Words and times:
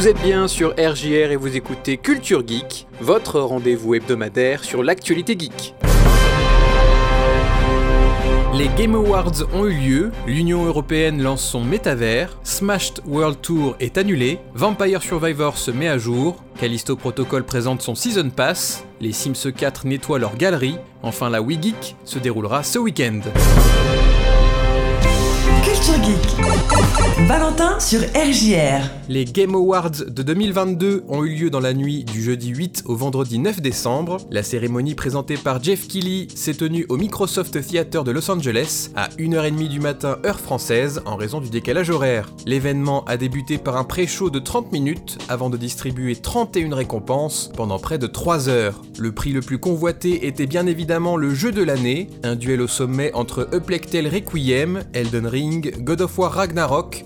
Vous 0.00 0.08
êtes 0.08 0.22
bien 0.22 0.48
sur 0.48 0.70
RJR 0.78 1.30
et 1.30 1.36
vous 1.36 1.58
écoutez 1.58 1.98
Culture 1.98 2.42
Geek, 2.46 2.86
votre 3.02 3.38
rendez-vous 3.38 3.96
hebdomadaire 3.96 4.64
sur 4.64 4.82
l'actualité 4.82 5.36
geek. 5.38 5.74
Les 8.54 8.68
Game 8.78 8.94
Awards 8.94 9.42
ont 9.52 9.66
eu 9.66 9.74
lieu, 9.74 10.10
l'Union 10.26 10.64
Européenne 10.64 11.22
lance 11.22 11.46
son 11.46 11.62
métavers, 11.62 12.38
Smashed 12.44 13.02
World 13.06 13.42
Tour 13.42 13.76
est 13.78 13.98
annulé, 13.98 14.38
Vampire 14.54 15.02
Survivor 15.02 15.58
se 15.58 15.70
met 15.70 15.88
à 15.88 15.98
jour, 15.98 16.42
Callisto 16.58 16.96
Protocol 16.96 17.44
présente 17.44 17.82
son 17.82 17.94
Season 17.94 18.30
Pass, 18.30 18.86
les 19.02 19.12
Sims 19.12 19.52
4 19.54 19.86
nettoient 19.86 20.18
leur 20.18 20.34
galerie, 20.38 20.78
enfin 21.02 21.28
la 21.28 21.42
Wii 21.42 21.60
Geek 21.60 21.94
se 22.06 22.18
déroulera 22.18 22.62
ce 22.62 22.78
week-end. 22.78 23.20
Valentin 27.30 27.78
sur 27.78 28.00
RJR. 28.00 28.90
Les 29.08 29.24
Game 29.24 29.54
Awards 29.54 29.90
de 29.90 30.22
2022 30.24 31.04
ont 31.08 31.24
eu 31.24 31.36
lieu 31.36 31.50
dans 31.50 31.60
la 31.60 31.74
nuit 31.74 32.02
du 32.02 32.20
jeudi 32.24 32.48
8 32.48 32.82
au 32.86 32.96
vendredi 32.96 33.38
9 33.38 33.60
décembre. 33.60 34.16
La 34.32 34.42
cérémonie 34.42 34.96
présentée 34.96 35.36
par 35.36 35.62
Jeff 35.62 35.86
Keighley 35.86 36.26
s'est 36.34 36.54
tenue 36.54 36.86
au 36.88 36.96
Microsoft 36.96 37.60
Theater 37.64 38.02
de 38.02 38.10
Los 38.10 38.28
Angeles 38.32 38.90
à 38.96 39.10
1h30 39.10 39.68
du 39.68 39.78
matin 39.78 40.18
heure 40.26 40.40
française 40.40 41.02
en 41.06 41.14
raison 41.14 41.40
du 41.40 41.50
décalage 41.50 41.90
horaire. 41.90 42.32
L'événement 42.46 43.04
a 43.04 43.16
débuté 43.16 43.58
par 43.58 43.76
un 43.76 43.84
pré-show 43.84 44.28
de 44.28 44.40
30 44.40 44.72
minutes 44.72 45.18
avant 45.28 45.50
de 45.50 45.56
distribuer 45.56 46.16
31 46.16 46.74
récompenses 46.74 47.52
pendant 47.56 47.78
près 47.78 47.98
de 47.98 48.08
3 48.08 48.48
heures. 48.48 48.82
Le 48.98 49.12
prix 49.12 49.30
le 49.30 49.40
plus 49.40 49.58
convoité 49.58 50.26
était 50.26 50.46
bien 50.46 50.66
évidemment 50.66 51.16
le 51.16 51.32
jeu 51.32 51.52
de 51.52 51.62
l'année, 51.62 52.10
un 52.24 52.34
duel 52.34 52.60
au 52.60 52.66
sommet 52.68 53.12
entre 53.14 53.48
Uplectel 53.54 54.08
Requiem, 54.08 54.82
Elden 54.94 55.28
Ring, 55.28 55.84
God 55.84 56.00
of 56.00 56.18
War 56.18 56.32
Ragnarok, 56.32 57.04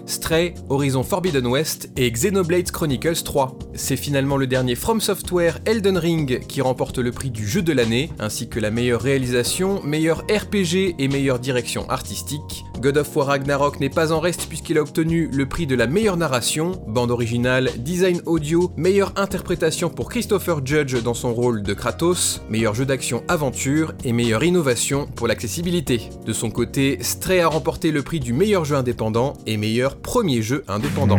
Horizon 0.68 1.02
Forbidden 1.02 1.46
West 1.46 1.90
et 1.96 2.10
Xenoblade 2.10 2.70
Chronicles 2.70 3.22
3. 3.24 3.58
C'est 3.74 3.96
finalement 3.96 4.36
le 4.36 4.46
dernier 4.46 4.74
From 4.74 5.00
Software 5.00 5.58
Elden 5.64 5.98
Ring 5.98 6.46
qui 6.46 6.60
remporte 6.60 6.98
le 6.98 7.10
prix 7.10 7.30
du 7.30 7.46
jeu 7.46 7.62
de 7.62 7.72
l'année, 7.72 8.10
ainsi 8.18 8.48
que 8.48 8.60
la 8.60 8.70
meilleure 8.70 9.00
réalisation, 9.00 9.82
meilleur 9.82 10.24
RPG 10.30 10.94
et 10.98 11.08
meilleure 11.08 11.38
direction 11.38 11.88
artistique. 11.90 12.64
God 12.80 12.98
of 12.98 13.16
War 13.16 13.26
Ragnarok 13.26 13.80
n'est 13.80 13.90
pas 13.90 14.12
en 14.12 14.20
reste 14.20 14.46
puisqu'il 14.46 14.78
a 14.78 14.82
obtenu 14.82 15.28
le 15.32 15.46
prix 15.46 15.66
de 15.66 15.74
la 15.74 15.86
meilleure 15.86 16.16
narration, 16.16 16.72
bande 16.86 17.10
originale, 17.10 17.70
design 17.78 18.20
audio, 18.26 18.72
meilleure 18.76 19.12
interprétation 19.16 19.90
pour 19.90 20.08
Christopher 20.08 20.64
Judge 20.64 21.02
dans 21.02 21.14
son 21.14 21.32
rôle 21.32 21.62
de 21.62 21.74
Kratos, 21.74 22.42
meilleur 22.48 22.74
jeu 22.74 22.84
d'action 22.84 23.22
aventure 23.28 23.94
et 24.04 24.12
meilleure 24.12 24.44
innovation 24.44 25.06
pour 25.14 25.28
l'accessibilité. 25.28 26.10
De 26.26 26.32
son 26.32 26.50
côté, 26.50 26.98
Stray 27.00 27.40
a 27.40 27.48
remporté 27.48 27.90
le 27.90 28.02
prix 28.02 28.20
du 28.20 28.32
meilleur 28.32 28.64
jeu 28.64 28.76
indépendant 28.76 29.34
et 29.46 29.56
meilleur 29.56 29.96
premier 29.96 30.42
jeu 30.42 30.64
indépendant. 30.68 31.18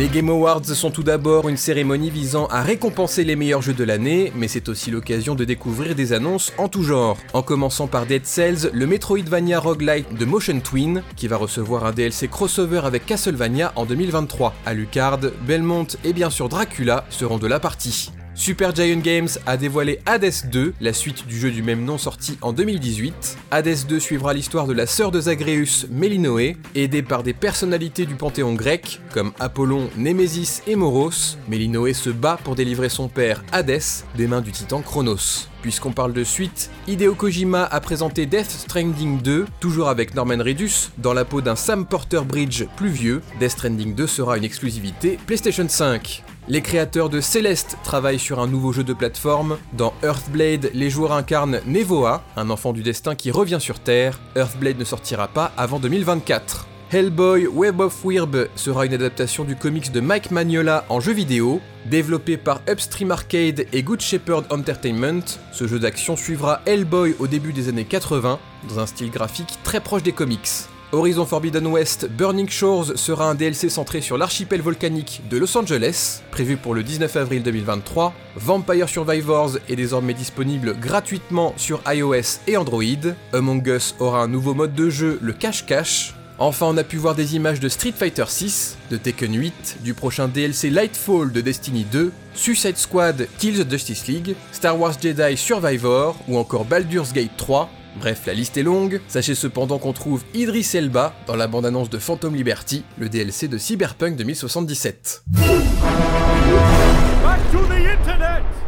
Les 0.00 0.08
Game 0.08 0.30
Awards 0.30 0.64
sont 0.64 0.90
tout 0.90 1.02
d'abord 1.02 1.50
une 1.50 1.58
cérémonie 1.58 2.08
visant 2.08 2.46
à 2.46 2.62
récompenser 2.62 3.22
les 3.22 3.36
meilleurs 3.36 3.60
jeux 3.60 3.74
de 3.74 3.84
l'année, 3.84 4.32
mais 4.34 4.48
c'est 4.48 4.70
aussi 4.70 4.90
l'occasion 4.90 5.34
de 5.34 5.44
découvrir 5.44 5.94
des 5.94 6.14
annonces 6.14 6.54
en 6.56 6.68
tout 6.68 6.82
genre. 6.82 7.18
En 7.34 7.42
commençant 7.42 7.86
par 7.86 8.06
Dead 8.06 8.24
Cells, 8.24 8.70
le 8.72 8.86
Metroidvania 8.86 9.60
roguelite 9.60 10.14
de 10.14 10.24
Motion 10.24 10.58
Twin, 10.60 11.02
qui 11.16 11.28
va 11.28 11.36
recevoir 11.36 11.84
un 11.84 11.92
DLC 11.92 12.28
crossover 12.28 12.80
avec 12.84 13.04
Castlevania 13.04 13.74
en 13.76 13.84
2023. 13.84 14.54
Alucard, 14.64 15.18
Belmont 15.46 15.88
et 16.02 16.14
bien 16.14 16.30
sûr 16.30 16.48
Dracula 16.48 17.04
seront 17.10 17.36
de 17.36 17.46
la 17.46 17.60
partie. 17.60 18.10
Super 18.34 18.74
Giant 18.74 19.00
Games 19.00 19.28
a 19.44 19.56
dévoilé 19.56 20.00
Hades 20.06 20.48
2, 20.50 20.74
la 20.80 20.92
suite 20.92 21.26
du 21.26 21.38
jeu 21.38 21.50
du 21.50 21.62
même 21.62 21.84
nom 21.84 21.98
sorti 21.98 22.38
en 22.40 22.52
2018. 22.52 23.36
Hades 23.50 23.86
2 23.88 24.00
suivra 24.00 24.32
l'histoire 24.32 24.66
de 24.66 24.72
la 24.72 24.86
sœur 24.86 25.10
de 25.10 25.20
Zagreus, 25.20 25.86
Mélinoé, 25.90 26.56
aidée 26.74 27.02
par 27.02 27.22
des 27.22 27.34
personnalités 27.34 28.06
du 28.06 28.14
panthéon 28.14 28.54
grec 28.54 29.00
comme 29.12 29.32
Apollon, 29.40 29.90
Némésis 29.96 30.62
et 30.66 30.76
Moros. 30.76 31.36
Mélinoé 31.48 31.92
se 31.92 32.10
bat 32.10 32.38
pour 32.42 32.54
délivrer 32.54 32.88
son 32.88 33.08
père 33.08 33.44
Hadès 33.52 34.04
des 34.16 34.26
mains 34.26 34.40
du 34.40 34.52
titan 34.52 34.80
Chronos. 34.80 35.48
Puisqu'on 35.60 35.92
parle 35.92 36.14
de 36.14 36.24
suite, 36.24 36.70
Hideo 36.88 37.14
Kojima 37.14 37.64
a 37.64 37.80
présenté 37.80 38.24
Death 38.24 38.50
Stranding 38.50 39.20
2, 39.20 39.46
toujours 39.58 39.88
avec 39.88 40.14
Norman 40.14 40.38
Reedus, 40.38 40.90
dans 40.96 41.12
la 41.12 41.26
peau 41.26 41.42
d'un 41.42 41.56
Sam 41.56 41.84
Porter 41.84 42.22
Bridge 42.26 42.64
plus 42.76 42.88
vieux. 42.88 43.20
Death 43.38 43.50
Stranding 43.50 43.94
2 43.94 44.06
sera 44.06 44.38
une 44.38 44.44
exclusivité 44.44 45.18
PlayStation 45.26 45.68
5. 45.68 46.22
Les 46.50 46.62
créateurs 46.62 47.10
de 47.10 47.20
Celeste 47.20 47.76
travaillent 47.84 48.18
sur 48.18 48.40
un 48.40 48.48
nouveau 48.48 48.72
jeu 48.72 48.82
de 48.82 48.92
plateforme. 48.92 49.56
Dans 49.72 49.94
Earthblade, 50.02 50.72
les 50.74 50.90
joueurs 50.90 51.12
incarnent 51.12 51.60
Nevoa, 51.64 52.24
un 52.36 52.50
enfant 52.50 52.72
du 52.72 52.82
destin 52.82 53.14
qui 53.14 53.30
revient 53.30 53.58
sur 53.60 53.78
Terre. 53.78 54.18
Earthblade 54.34 54.76
ne 54.76 54.82
sortira 54.84 55.28
pas 55.28 55.52
avant 55.56 55.78
2024. 55.78 56.66
Hellboy 56.90 57.46
Web 57.46 57.78
of 57.78 58.04
Weird 58.04 58.50
sera 58.56 58.84
une 58.84 58.94
adaptation 58.94 59.44
du 59.44 59.54
comics 59.54 59.92
de 59.92 60.00
Mike 60.00 60.32
Magnola 60.32 60.84
en 60.88 60.98
jeu 60.98 61.12
vidéo. 61.12 61.60
Développé 61.86 62.36
par 62.36 62.62
Upstream 62.68 63.12
Arcade 63.12 63.66
et 63.72 63.84
Good 63.84 64.00
Shepherd 64.00 64.46
Entertainment, 64.50 65.22
ce 65.52 65.68
jeu 65.68 65.78
d'action 65.78 66.16
suivra 66.16 66.62
Hellboy 66.66 67.14
au 67.20 67.28
début 67.28 67.52
des 67.52 67.68
années 67.68 67.84
80, 67.84 68.40
dans 68.68 68.80
un 68.80 68.86
style 68.86 69.12
graphique 69.12 69.56
très 69.62 69.78
proche 69.78 70.02
des 70.02 70.10
comics. 70.10 70.48
Horizon 70.92 71.24
Forbidden 71.24 71.68
West 71.68 72.08
Burning 72.08 72.48
Shores 72.48 72.96
sera 72.96 73.30
un 73.30 73.36
DLC 73.36 73.68
centré 73.68 74.00
sur 74.00 74.18
l'archipel 74.18 74.60
volcanique 74.60 75.22
de 75.30 75.38
Los 75.38 75.56
Angeles, 75.56 76.20
prévu 76.32 76.56
pour 76.56 76.74
le 76.74 76.82
19 76.82 77.14
avril 77.14 77.44
2023. 77.44 78.12
Vampire 78.34 78.88
Survivors 78.88 79.52
est 79.68 79.76
désormais 79.76 80.14
disponible 80.14 80.74
gratuitement 80.76 81.54
sur 81.56 81.80
iOS 81.86 82.40
et 82.48 82.56
Android. 82.56 83.14
Among 83.32 83.64
Us 83.68 83.94
aura 84.00 84.22
un 84.22 84.26
nouveau 84.26 84.52
mode 84.52 84.74
de 84.74 84.90
jeu, 84.90 85.20
le 85.22 85.32
cache-cache. 85.32 86.14
Enfin, 86.40 86.66
on 86.66 86.76
a 86.76 86.82
pu 86.82 86.96
voir 86.96 87.14
des 87.14 87.36
images 87.36 87.60
de 87.60 87.68
Street 87.68 87.94
Fighter 87.96 88.24
6, 88.26 88.76
de 88.90 88.96
Tekken 88.96 89.38
8, 89.38 89.76
du 89.84 89.94
prochain 89.94 90.26
DLC 90.26 90.70
Lightfall 90.70 91.30
de 91.30 91.40
Destiny 91.40 91.84
2, 91.84 92.10
Suicide 92.34 92.78
Squad 92.78 93.28
Kills 93.38 93.64
the 93.64 93.70
Justice 93.70 94.08
League, 94.08 94.34
Star 94.50 94.76
Wars 94.80 94.94
Jedi 95.00 95.36
Survivor 95.36 96.16
ou 96.26 96.36
encore 96.36 96.64
Baldur's 96.64 97.12
Gate 97.12 97.36
3, 97.36 97.70
Bref, 97.98 98.22
la 98.26 98.34
liste 98.34 98.56
est 98.56 98.62
longue. 98.62 99.00
Sachez 99.08 99.34
cependant 99.34 99.78
qu'on 99.78 99.92
trouve 99.92 100.22
Idris 100.34 100.68
Elba 100.74 101.14
dans 101.26 101.36
la 101.36 101.46
bande-annonce 101.46 101.90
de 101.90 101.98
Phantom 101.98 102.34
Liberty, 102.34 102.84
le 102.98 103.08
DLC 103.08 103.48
de 103.48 103.58
Cyberpunk 103.58 104.16
2077. 104.16 105.24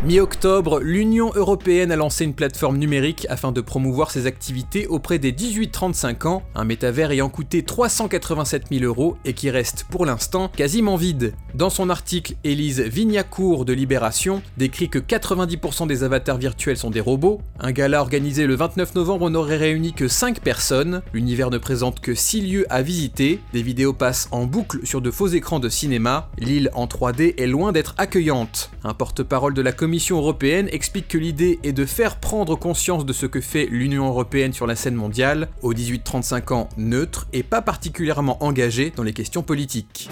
Mi-octobre, 0.04 0.80
l'Union 0.80 1.30
européenne 1.36 1.92
a 1.92 1.96
lancé 1.96 2.24
une 2.24 2.34
plateforme 2.34 2.76
numérique 2.76 3.24
afin 3.30 3.52
de 3.52 3.60
promouvoir 3.60 4.10
ses 4.10 4.26
activités 4.26 4.88
auprès 4.88 5.20
des 5.20 5.30
18-35 5.30 6.26
ans, 6.26 6.42
un 6.56 6.64
métavers 6.64 7.12
ayant 7.12 7.28
coûté 7.28 7.62
387 7.62 8.64
000 8.72 8.84
euros 8.84 9.16
et 9.24 9.32
qui 9.32 9.48
reste 9.48 9.86
pour 9.88 10.04
l'instant 10.04 10.48
quasiment 10.48 10.96
vide. 10.96 11.34
Dans 11.54 11.70
son 11.70 11.88
article, 11.88 12.34
Élise 12.42 12.80
Vignacourt 12.80 13.64
de 13.64 13.72
Libération 13.72 14.42
décrit 14.56 14.88
que 14.88 14.98
90% 14.98 15.86
des 15.86 16.02
avatars 16.02 16.38
virtuels 16.38 16.78
sont 16.78 16.90
des 16.90 16.98
robots. 16.98 17.40
Un 17.60 17.70
gala 17.70 18.00
organisé 18.00 18.48
le 18.48 18.56
29 18.56 18.96
novembre 18.96 19.30
n'aurait 19.30 19.56
réuni 19.56 19.92
que 19.92 20.08
5 20.08 20.40
personnes. 20.40 21.02
L'univers 21.12 21.50
ne 21.50 21.58
présente 21.58 22.00
que 22.00 22.16
6 22.16 22.40
lieux 22.40 22.66
à 22.70 22.82
visiter. 22.82 23.38
Des 23.52 23.62
vidéos 23.62 23.92
passent 23.92 24.26
en 24.32 24.46
boucle 24.46 24.84
sur 24.84 25.00
de 25.00 25.12
faux 25.12 25.28
écrans 25.28 25.60
de 25.60 25.68
cinéma. 25.68 26.28
L'île 26.38 26.70
en 26.74 26.86
3D 26.86 27.40
est 27.40 27.46
loin 27.46 27.70
d'être 27.70 27.94
accueillante. 27.98 28.70
Un 28.82 28.94
porte-parole 28.94 29.54
de 29.54 29.62
la 29.62 29.70
Commission 29.92 30.16
européenne 30.16 30.70
explique 30.72 31.06
que 31.06 31.18
l'idée 31.18 31.58
est 31.64 31.74
de 31.74 31.84
faire 31.84 32.16
prendre 32.16 32.56
conscience 32.56 33.04
de 33.04 33.12
ce 33.12 33.26
que 33.26 33.42
fait 33.42 33.66
l'Union 33.66 34.06
européenne 34.06 34.54
sur 34.54 34.66
la 34.66 34.74
scène 34.74 34.94
mondiale, 34.94 35.50
aux 35.60 35.74
18-35 35.74 36.54
ans 36.54 36.68
neutre 36.78 37.28
et 37.34 37.42
pas 37.42 37.60
particulièrement 37.60 38.42
engagé 38.42 38.90
dans 38.96 39.02
les 39.02 39.12
questions 39.12 39.42
politiques. 39.42 40.08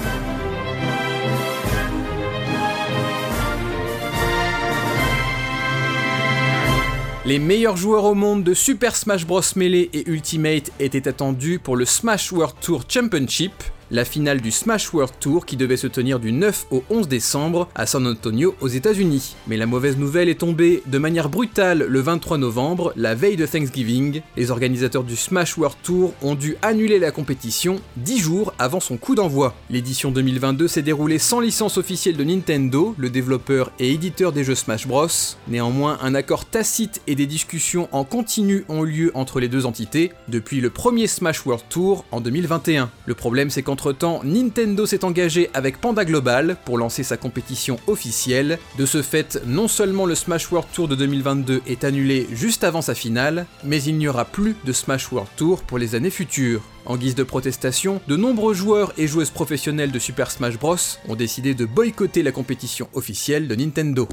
Les 7.25 7.39
meilleurs 7.39 7.79
joueurs 7.79 8.05
au 8.05 8.15
monde 8.15 8.45
de 8.45 8.53
Super 8.53 8.95
Smash 8.95 9.27
Bros 9.27 9.41
Melee 9.57 9.89
et 9.95 10.11
Ultimate 10.11 10.73
étaient 10.79 11.09
attendus 11.09 11.59
pour 11.59 11.77
le 11.77 11.87
Smash 11.87 12.33
World 12.33 12.57
Tour 12.61 12.83
Championship, 12.87 13.55
la 13.91 14.05
finale 14.05 14.41
du 14.41 14.51
Smash 14.51 14.93
World 14.93 15.15
Tour 15.19 15.47
qui 15.47 15.57
devait 15.57 15.77
se 15.77 15.87
tenir 15.87 16.21
du 16.21 16.33
9 16.33 16.67
au 16.71 16.85
11 16.91 17.09
décembre 17.09 17.69
à 17.75 17.87
San 17.87 18.07
Antonio 18.07 18.55
aux 18.61 18.69
États-Unis. 18.69 19.35
Mais 19.49 19.57
la 19.57 19.67
mauvaise 19.67 19.97
nouvelle 19.97 20.29
est 20.29 20.41
tombée 20.41 20.83
de 20.87 20.99
manière 20.99 21.29
brutale 21.29 21.85
le 21.89 22.01
23 22.01 22.39
novembre, 22.39 22.93
la 22.97 23.15
veille 23.15 23.37
de 23.37 23.47
Thanksgiving. 23.47 24.23
Les 24.37 24.51
organisateurs 24.51 25.05
du 25.05 25.17
Smash 25.17 25.57
World 25.59 25.77
Tour 25.83 26.15
ont 26.23 26.35
dû 26.35 26.57
annuler 26.63 26.99
la 26.99 27.11
compétition 27.11 27.81
10 27.97 28.19
jours 28.19 28.55
avant 28.59 28.81
son 28.81 28.97
coup 28.97 29.15
d'envoi. 29.15 29.55
L'édition 29.71 30.11
2022 30.11 30.69
s'est 30.69 30.83
déroulée 30.83 31.19
sans 31.19 31.41
licence 31.41 31.79
officielle 31.79 32.17
de 32.17 32.25
Nintendo, 32.25 32.95
le 32.97 33.11
développeur 33.11 33.73
et 33.79 33.93
éditeur 33.93 34.33
des 34.33 34.45
jeux 34.45 34.55
Smash 34.55 34.87
Bros. 34.87 35.09
Néanmoins, 35.49 35.99
un 36.03 36.15
accord 36.15 36.45
tacite 36.45 37.01
et 37.07 37.15
des 37.15 37.27
discussions 37.27 37.89
en 37.93 38.05
continu 38.05 38.65
ont 38.69 38.85
eu 38.85 38.91
lieu 38.91 39.11
entre 39.15 39.41
les 39.41 39.49
deux 39.49 39.67
entités 39.67 40.13
depuis 40.29 40.61
le 40.61 40.71
premier 40.71 41.07
Smash 41.07 41.45
World 41.45 41.65
Tour 41.69 42.05
en 42.13 42.21
2021. 42.21 42.91
Le 43.07 43.15
problème 43.15 43.51
c'est 43.51 43.63
qu'entre 43.63 43.80
Entre-temps, 43.81 44.21
Nintendo 44.25 44.85
s'est 44.85 45.07
engagé 45.07 45.49
avec 45.55 45.81
Panda 45.81 46.05
Global 46.05 46.59
pour 46.67 46.77
lancer 46.77 47.03
sa 47.03 47.17
compétition 47.17 47.79
officielle. 47.87 48.59
De 48.77 48.85
ce 48.85 49.01
fait, 49.01 49.41
non 49.47 49.69
seulement 49.69 50.05
le 50.05 50.15
Smash 50.15 50.53
World 50.53 50.69
Tour 50.71 50.87
de 50.87 50.95
2022 50.95 51.63
est 51.67 51.85
annulé 51.85 52.27
juste 52.31 52.63
avant 52.63 52.83
sa 52.83 52.95
finale, 52.95 53.47
mais 53.65 53.83
il 53.83 53.97
n'y 53.97 54.07
aura 54.07 54.27
plus 54.27 54.55
de 54.67 54.73
Smash 54.75 55.11
World 55.11 55.31
Tour 55.35 55.63
pour 55.63 55.79
les 55.79 55.95
années 55.95 56.11
futures. 56.11 56.61
En 56.85 56.99
guise 56.99 57.15
de 57.15 57.23
protestation, 57.23 58.03
de 58.07 58.17
nombreux 58.17 58.53
joueurs 58.53 58.93
et 58.99 59.07
joueuses 59.07 59.31
professionnelles 59.31 59.93
de 59.93 59.99
Super 59.99 60.31
Smash 60.31 60.59
Bros 60.59 60.77
ont 61.09 61.17
décidé 61.17 61.55
de 61.55 61.65
boycotter 61.65 62.23
la 62.23 62.33
compétition 62.33 62.87
officielle 62.93 63.49
de 63.49 63.55
Nintendo. 63.55 64.07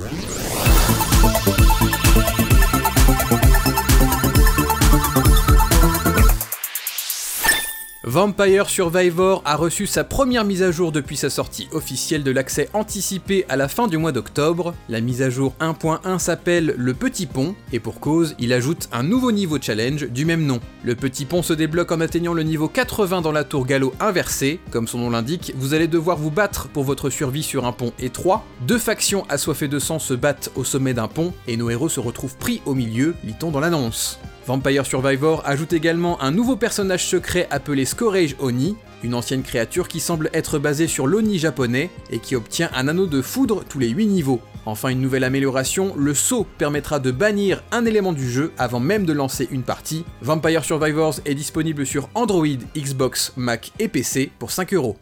Vampire 8.18 8.68
Survivor 8.68 9.44
a 9.46 9.56
reçu 9.56 9.86
sa 9.86 10.04
première 10.04 10.44
mise 10.44 10.64
à 10.64 10.72
jour 10.72 10.92
depuis 10.92 11.16
sa 11.16 11.30
sortie 11.30 11.68
officielle 11.72 12.24
de 12.24 12.32
l'accès 12.32 12.68
anticipé 12.74 13.46
à 13.48 13.56
la 13.56 13.68
fin 13.68 13.88
du 13.88 14.00
mois 14.00 14.12
d'octobre. 14.12 14.74
La 14.90 15.02
mise 15.02 15.22
à 15.22 15.30
jour 15.30 15.54
1.1 15.62 16.18
s'appelle 16.18 16.74
le 16.76 16.96
Petit 16.96 17.28
Pont, 17.28 17.54
et 17.72 17.80
pour 17.80 18.00
cause, 18.00 18.34
il 18.40 18.54
ajoute 18.54 18.90
un 18.92 19.04
nouveau 19.04 19.32
niveau 19.32 19.60
challenge 19.62 20.10
du 20.10 20.26
même 20.26 20.48
nom. 20.48 20.60
Le 20.84 20.96
Petit 20.96 21.26
Pont 21.26 21.44
se 21.44 21.54
débloque 21.54 21.92
en 21.92 22.02
atteignant 22.02 22.34
le 22.34 22.42
niveau 22.42 22.68
80 22.68 23.22
dans 23.22 23.32
la 23.32 23.44
tour 23.44 23.68
galop 23.68 23.94
inversée. 24.00 24.60
Comme 24.72 24.88
son 24.88 24.98
nom 24.98 25.12
l'indique, 25.12 25.54
vous 25.56 25.76
allez 25.76 25.88
devoir 25.88 26.18
vous 26.18 26.32
battre 26.32 26.70
pour 26.70 26.86
votre 26.86 27.12
survie 27.12 27.44
sur 27.44 27.68
un 27.68 27.72
pont 27.72 27.94
étroit. 28.00 28.44
Deux 28.62 28.80
factions 28.80 29.28
assoiffées 29.30 29.68
de 29.68 29.78
sang 29.78 30.00
se 30.00 30.16
battent 30.16 30.52
au 30.56 30.64
sommet 30.64 30.96
d'un 30.96 31.08
pont, 31.08 31.34
et 31.48 31.56
nos 31.56 31.70
héros 31.70 31.88
se 31.88 32.00
retrouvent 32.00 32.38
pris 32.38 32.64
au 32.66 32.74
milieu, 32.74 33.14
lit-on 33.24 33.52
dans 33.52 33.60
l'annonce. 33.60 34.18
Vampire 34.48 34.86
Survivor 34.86 35.42
ajoute 35.46 35.74
également 35.74 36.22
un 36.22 36.32
nouveau 36.32 36.56
personnage 36.56 37.06
secret 37.06 37.50
appelé 37.52 37.84
Scourge 37.84 38.38
Oni, 38.40 38.78
une 39.04 39.14
ancienne 39.14 39.44
créature 39.44 39.90
qui 39.90 40.00
semble 40.00 40.30
être 40.32 40.58
basée 40.58 40.88
sur 40.88 41.06
l'Oni 41.06 41.38
japonais 41.38 41.90
et 42.12 42.20
qui 42.20 42.34
obtient 42.34 42.70
un 42.74 42.88
anneau 42.88 43.08
de 43.08 43.22
foudre 43.22 43.66
tous 43.68 43.78
les 43.78 43.90
8 43.90 44.06
niveaux. 44.06 44.40
Enfin 44.66 44.88
une 44.88 45.02
nouvelle 45.02 45.26
amélioration, 45.26 45.94
le 45.98 46.14
saut 46.14 46.48
permettra 46.58 47.02
de 47.02 47.12
bannir 47.12 47.62
un 47.74 47.86
élément 47.86 48.14
du 48.14 48.30
jeu 48.30 48.54
avant 48.58 48.80
même 48.80 49.06
de 49.06 49.12
lancer 49.12 49.50
une 49.52 49.64
partie. 49.64 50.06
Vampire 50.22 50.64
Survivors 50.64 51.16
est 51.26 51.36
disponible 51.36 51.86
sur 51.86 52.08
Android, 52.16 52.48
Xbox, 52.78 53.34
Mac 53.36 53.74
et 53.80 53.90
PC 53.90 54.32
pour 54.40 54.52
5 54.52 54.74
euros. 54.74 54.96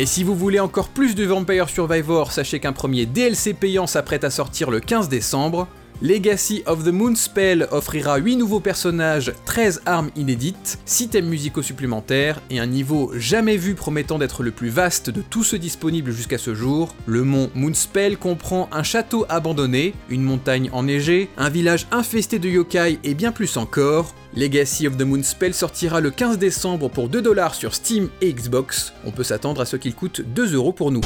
Et 0.00 0.06
si 0.06 0.22
vous 0.22 0.36
voulez 0.36 0.60
encore 0.60 0.90
plus 0.90 1.16
de 1.16 1.24
Vampire 1.24 1.68
Survivor, 1.68 2.30
sachez 2.30 2.60
qu'un 2.60 2.72
premier 2.72 3.04
DLC 3.04 3.52
payant 3.52 3.88
s'apprête 3.88 4.22
à 4.22 4.30
sortir 4.30 4.70
le 4.70 4.78
15 4.78 5.08
décembre. 5.08 5.66
Legacy 6.00 6.62
of 6.66 6.84
the 6.84 6.92
Moon 6.92 7.16
Spell 7.16 7.66
offrira 7.72 8.18
8 8.18 8.36
nouveaux 8.36 8.60
personnages, 8.60 9.32
13 9.44 9.82
armes 9.86 10.10
inédites, 10.14 10.78
6 10.84 11.08
thèmes 11.08 11.26
musicaux 11.26 11.62
supplémentaires 11.62 12.40
et 12.48 12.60
un 12.60 12.66
niveau 12.66 13.10
jamais 13.16 13.56
vu 13.56 13.74
promettant 13.74 14.20
d'être 14.20 14.44
le 14.44 14.52
plus 14.52 14.68
vaste 14.68 15.10
de 15.10 15.20
tous 15.20 15.42
ceux 15.42 15.58
disponibles 15.58 16.12
jusqu'à 16.12 16.38
ce 16.38 16.54
jour. 16.54 16.94
Le 17.06 17.24
mont 17.24 17.50
Moonspell 17.56 18.16
comprend 18.16 18.68
un 18.70 18.84
château 18.84 19.26
abandonné, 19.28 19.94
une 20.08 20.22
montagne 20.22 20.70
enneigée, 20.72 21.28
un 21.36 21.48
village 21.48 21.88
infesté 21.90 22.38
de 22.38 22.48
yokai 22.48 23.00
et 23.02 23.14
bien 23.14 23.32
plus 23.32 23.56
encore. 23.56 24.14
Legacy 24.38 24.86
of 24.86 24.96
the 24.96 25.02
Moon 25.02 25.24
Spell 25.24 25.52
sortira 25.52 26.00
le 26.00 26.12
15 26.12 26.38
décembre 26.38 26.88
pour 26.88 27.08
2$ 27.08 27.54
sur 27.54 27.74
Steam 27.74 28.08
et 28.20 28.32
Xbox. 28.32 28.92
On 29.04 29.10
peut 29.10 29.24
s'attendre 29.24 29.60
à 29.60 29.64
ce 29.64 29.74
qu'il 29.74 29.96
coûte 29.96 30.20
2€ 30.32 30.74
pour 30.74 30.92
nous. 30.92 31.00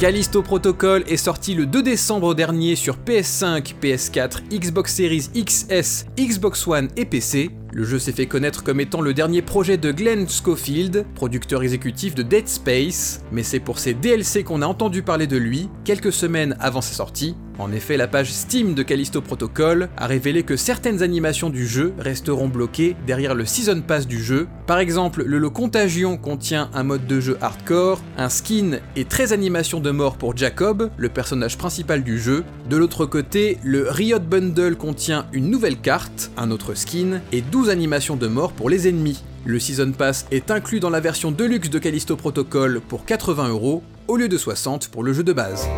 Callisto 0.00 0.42
Protocol 0.42 1.04
est 1.06 1.16
sorti 1.16 1.54
le 1.54 1.66
2 1.66 1.84
décembre 1.84 2.34
dernier 2.34 2.74
sur 2.74 2.96
PS5, 2.96 3.76
PS4, 3.80 4.40
Xbox 4.50 4.92
Series 4.92 5.30
XS, 5.36 6.06
Xbox 6.18 6.66
One 6.66 6.88
et 6.96 7.04
PC. 7.04 7.52
Le 7.72 7.84
jeu 7.84 8.00
s'est 8.00 8.10
fait 8.10 8.26
connaître 8.26 8.64
comme 8.64 8.80
étant 8.80 9.02
le 9.02 9.14
dernier 9.14 9.40
projet 9.40 9.76
de 9.76 9.92
Glenn 9.92 10.28
Schofield, 10.28 11.06
producteur 11.14 11.62
exécutif 11.62 12.16
de 12.16 12.22
Dead 12.22 12.48
Space, 12.48 13.22
mais 13.30 13.44
c'est 13.44 13.60
pour 13.60 13.78
ses 13.78 13.94
DLC 13.94 14.42
qu'on 14.42 14.62
a 14.62 14.66
entendu 14.66 15.02
parler 15.02 15.28
de 15.28 15.36
lui 15.36 15.68
quelques 15.84 16.12
semaines 16.12 16.56
avant 16.58 16.80
sa 16.80 16.94
sortie. 16.94 17.36
En 17.58 17.72
effet, 17.72 17.96
la 17.96 18.06
page 18.06 18.32
Steam 18.32 18.74
de 18.74 18.82
Callisto 18.82 19.22
Protocol 19.22 19.88
a 19.96 20.06
révélé 20.06 20.42
que 20.42 20.56
certaines 20.56 21.02
animations 21.02 21.48
du 21.48 21.66
jeu 21.66 21.94
resteront 21.98 22.48
bloquées 22.48 22.96
derrière 23.06 23.34
le 23.34 23.46
Season 23.46 23.80
Pass 23.80 24.06
du 24.06 24.22
jeu. 24.22 24.46
Par 24.66 24.78
exemple, 24.78 25.22
le 25.24 25.38
lot 25.38 25.50
Contagion 25.50 26.18
contient 26.18 26.70
un 26.74 26.82
mode 26.82 27.06
de 27.06 27.18
jeu 27.18 27.38
hardcore, 27.40 28.02
un 28.18 28.28
skin 28.28 28.78
et 28.94 29.06
13 29.06 29.32
animations 29.32 29.80
de 29.80 29.90
mort 29.90 30.16
pour 30.16 30.36
Jacob, 30.36 30.90
le 30.98 31.08
personnage 31.08 31.56
principal 31.56 32.02
du 32.02 32.18
jeu. 32.18 32.44
De 32.68 32.76
l'autre 32.76 33.06
côté, 33.06 33.58
le 33.62 33.88
Riot 33.88 34.20
Bundle 34.20 34.76
contient 34.76 35.26
une 35.32 35.50
nouvelle 35.50 35.78
carte, 35.78 36.30
un 36.36 36.50
autre 36.50 36.74
skin 36.74 37.20
et 37.32 37.40
12 37.40 37.70
animations 37.70 38.16
de 38.16 38.26
mort 38.26 38.52
pour 38.52 38.68
les 38.68 38.86
ennemis. 38.86 39.22
Le 39.46 39.58
Season 39.58 39.92
Pass 39.92 40.26
est 40.30 40.50
inclus 40.50 40.80
dans 40.80 40.90
la 40.90 41.00
version 41.00 41.30
Deluxe 41.30 41.70
de 41.70 41.78
Callisto 41.78 42.16
Protocol 42.16 42.82
pour 42.86 43.04
80 43.06 43.48
euros 43.48 43.82
au 44.08 44.16
lieu 44.16 44.28
de 44.28 44.36
60 44.36 44.88
pour 44.88 45.02
le 45.02 45.12
jeu 45.12 45.22
de 45.22 45.32
base. 45.32 45.68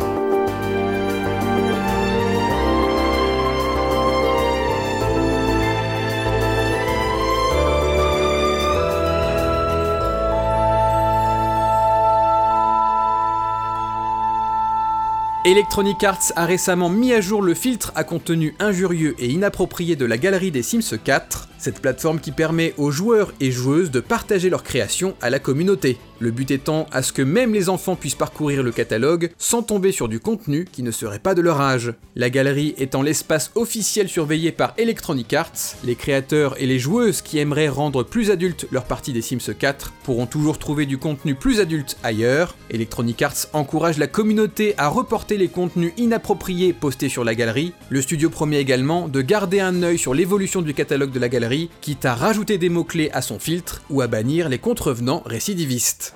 Electronic 15.49 16.03
Arts 16.03 16.31
a 16.35 16.45
récemment 16.45 16.89
mis 16.89 17.11
à 17.11 17.21
jour 17.21 17.41
le 17.41 17.55
filtre 17.55 17.91
à 17.95 18.03
contenu 18.03 18.53
injurieux 18.59 19.15
et 19.17 19.29
inapproprié 19.29 19.95
de 19.95 20.05
la 20.05 20.19
galerie 20.19 20.51
des 20.51 20.61
Sims 20.61 20.95
4, 21.03 21.49
cette 21.59 21.81
plateforme 21.81 22.19
qui 22.19 22.31
permet 22.31 22.73
aux 22.77 22.89
joueurs 22.89 23.33
et 23.39 23.51
joueuses 23.51 23.91
de 23.91 23.99
partager 23.99 24.49
leurs 24.49 24.63
créations 24.63 25.15
à 25.21 25.29
la 25.29 25.39
communauté. 25.39 25.97
Le 26.21 26.31
but 26.31 26.51
étant 26.51 26.85
à 26.91 27.01
ce 27.01 27.13
que 27.13 27.21
même 27.21 27.53
les 27.53 27.69
enfants 27.69 27.95
puissent 27.95 28.15
parcourir 28.15 28.61
le 28.61 28.71
catalogue 28.71 29.31
sans 29.37 29.63
tomber 29.63 29.93
sur 29.93 30.09
du 30.09 30.19
contenu 30.19 30.65
qui 30.69 30.83
ne 30.83 30.91
serait 30.91 31.19
pas 31.19 31.33
de 31.33 31.41
leur 31.41 31.61
âge. 31.61 31.93
La 32.17 32.29
galerie 32.29 32.73
étant 32.77 33.01
l'espace 33.01 33.51
officiel 33.55 34.09
surveillé 34.09 34.51
par 34.51 34.73
Electronic 34.77 35.33
Arts, 35.33 35.77
les 35.85 35.95
créateurs 35.95 36.61
et 36.61 36.65
les 36.65 36.77
joueuses 36.77 37.21
qui 37.21 37.39
aimeraient 37.39 37.69
rendre 37.69 38.03
plus 38.03 38.31
adulte 38.31 38.67
leur 38.71 38.83
partie 38.83 39.13
des 39.13 39.21
Sims 39.21 39.53
4 39.57 39.93
pourront 40.03 40.25
toujours 40.25 40.59
trouver 40.59 40.85
du 40.85 40.97
contenu 40.97 41.35
plus 41.35 41.61
adulte 41.61 41.97
ailleurs. 42.03 42.55
Electronic 42.69 43.21
Arts 43.21 43.47
encourage 43.53 43.97
la 43.97 44.07
communauté 44.07 44.73
à 44.77 44.89
reporter 44.89 45.37
les 45.37 45.47
contenus 45.47 45.93
inappropriés 45.97 46.73
postés 46.73 47.07
sur 47.07 47.23
la 47.23 47.35
galerie. 47.35 47.73
Le 47.89 48.01
studio 48.01 48.29
promet 48.29 48.59
également 48.59 49.07
de 49.07 49.21
garder 49.21 49.61
un 49.61 49.83
œil 49.83 49.97
sur 49.97 50.13
l'évolution 50.13 50.61
du 50.61 50.73
catalogue 50.73 51.11
de 51.11 51.19
la 51.19 51.29
galerie, 51.29 51.48
quitte 51.81 52.05
à 52.05 52.15
rajouter 52.15 52.57
des 52.57 52.69
mots-clés 52.69 53.09
à 53.11 53.21
son 53.21 53.39
filtre 53.39 53.81
ou 53.89 54.01
à 54.01 54.07
bannir 54.07 54.49
les 54.49 54.59
contrevenants 54.59 55.23
récidivistes. 55.25 56.15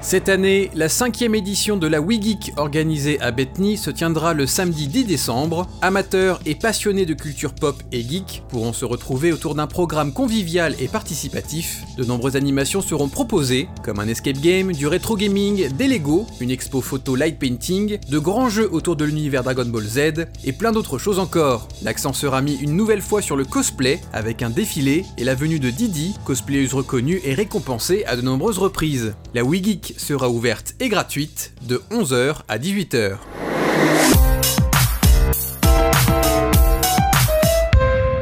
Cette 0.00 0.28
année, 0.28 0.70
la 0.74 0.88
cinquième 0.88 1.34
édition 1.34 1.76
de 1.76 1.88
la 1.88 2.00
WeGeek 2.00 2.52
organisée 2.56 3.20
à 3.20 3.32
Bethany 3.32 3.76
se 3.76 3.90
tiendra 3.90 4.32
le 4.32 4.46
samedi 4.46 4.86
10 4.86 5.04
décembre. 5.04 5.66
Amateurs 5.82 6.40
et 6.46 6.54
passionnés 6.54 7.04
de 7.04 7.14
culture 7.14 7.52
pop 7.52 7.82
et 7.90 8.02
geek 8.02 8.44
pourront 8.48 8.72
se 8.72 8.84
retrouver 8.84 9.32
autour 9.32 9.56
d'un 9.56 9.66
programme 9.66 10.12
convivial 10.12 10.76
et 10.78 10.86
participatif. 10.86 11.82
De 11.96 12.04
nombreuses 12.04 12.36
animations 12.36 12.80
seront 12.80 13.08
proposées, 13.08 13.68
comme 13.84 13.98
un 13.98 14.06
escape 14.06 14.38
game, 14.38 14.70
du 14.70 14.86
rétro 14.86 15.16
gaming, 15.16 15.68
des 15.72 15.88
Lego, 15.88 16.26
une 16.40 16.52
expo 16.52 16.80
photo 16.80 17.16
light 17.16 17.36
painting, 17.36 17.98
de 18.08 18.18
grands 18.20 18.48
jeux 18.48 18.68
autour 18.72 18.94
de 18.94 19.04
l'univers 19.04 19.42
Dragon 19.42 19.66
Ball 19.66 19.84
Z 19.84 19.98
et 20.44 20.52
plein 20.52 20.70
d'autres 20.70 20.98
choses 20.98 21.18
encore. 21.18 21.66
L'accent 21.82 22.12
sera 22.12 22.40
mis 22.40 22.54
une 22.54 22.76
nouvelle 22.76 23.02
fois 23.02 23.20
sur 23.20 23.36
le 23.36 23.44
cosplay 23.44 24.00
avec 24.12 24.42
un 24.42 24.50
défilé 24.50 25.04
et 25.18 25.24
la 25.24 25.34
venue 25.34 25.58
de 25.58 25.70
Didi, 25.70 26.14
cosplayeuse 26.24 26.74
reconnue 26.74 27.20
et 27.24 27.34
récompensée 27.34 28.04
à 28.04 28.14
de 28.14 28.22
nombreuses 28.22 28.58
reprises. 28.58 29.14
La 29.34 29.42
WeGeek 29.42 29.87
sera 29.96 30.28
ouverte 30.28 30.74
et 30.80 30.88
gratuite 30.88 31.52
de 31.62 31.82
11h 31.90 32.42
à 32.48 32.58
18h. 32.58 33.16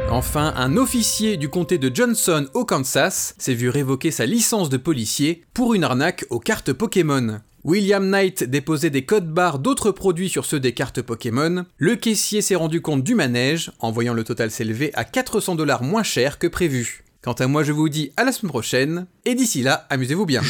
Enfin, 0.09 0.53
un 0.55 0.77
officier 0.77 1.37
du 1.37 1.47
comté 1.47 1.77
de 1.77 1.93
Johnson 1.93 2.47
au 2.53 2.65
Kansas 2.65 3.35
s'est 3.37 3.53
vu 3.53 3.69
révoquer 3.69 4.09
sa 4.09 4.25
licence 4.25 4.69
de 4.69 4.77
policier 4.77 5.43
pour 5.53 5.75
une 5.75 5.83
arnaque 5.83 6.25
aux 6.31 6.39
cartes 6.39 6.73
Pokémon. 6.73 7.39
William 7.63 8.09
Knight 8.09 8.43
déposait 8.43 8.89
des 8.89 9.05
codes 9.05 9.31
barres 9.31 9.59
d'autres 9.59 9.91
produits 9.91 10.29
sur 10.29 10.45
ceux 10.45 10.59
des 10.59 10.73
cartes 10.73 11.01
Pokémon. 11.01 11.65
Le 11.77 11.95
caissier 11.95 12.41
s'est 12.41 12.55
rendu 12.55 12.81
compte 12.81 13.03
du 13.03 13.13
manège, 13.13 13.71
en 13.79 13.91
voyant 13.91 14.13
le 14.13 14.23
total 14.23 14.51
s'élever 14.51 14.91
à 14.95 15.03
400 15.03 15.55
dollars 15.55 15.83
moins 15.83 16.03
cher 16.03 16.39
que 16.39 16.47
prévu. 16.47 17.03
Quant 17.21 17.33
à 17.33 17.47
moi, 17.47 17.63
je 17.63 17.73
vous 17.73 17.89
dis 17.89 18.11
à 18.15 18.23
la 18.23 18.31
semaine 18.31 18.51
prochaine, 18.51 19.05
et 19.25 19.35
d'ici 19.35 19.61
là, 19.61 19.85
amusez-vous 19.89 20.25
bien. 20.25 20.41